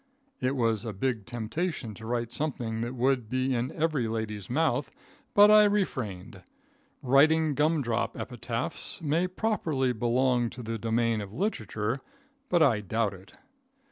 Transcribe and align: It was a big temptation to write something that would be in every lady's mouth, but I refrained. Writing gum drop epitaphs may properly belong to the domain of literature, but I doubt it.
It 0.39 0.55
was 0.55 0.83
a 0.83 0.93
big 0.93 1.27
temptation 1.27 1.93
to 1.93 2.07
write 2.07 2.31
something 2.31 2.81
that 2.81 2.95
would 2.95 3.29
be 3.29 3.53
in 3.53 3.71
every 3.71 4.07
lady's 4.07 4.49
mouth, 4.49 4.89
but 5.35 5.51
I 5.51 5.65
refrained. 5.65 6.41
Writing 7.03 7.53
gum 7.53 7.83
drop 7.83 8.19
epitaphs 8.19 8.99
may 8.99 9.27
properly 9.27 9.93
belong 9.93 10.49
to 10.49 10.63
the 10.63 10.79
domain 10.79 11.21
of 11.21 11.31
literature, 11.31 11.99
but 12.49 12.63
I 12.63 12.81
doubt 12.81 13.13
it. 13.13 13.33